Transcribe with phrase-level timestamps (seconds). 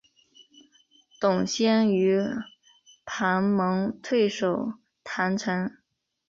[1.19, 2.19] 董宪与
[3.05, 4.73] 庞萌退守
[5.05, 5.69] 郯城。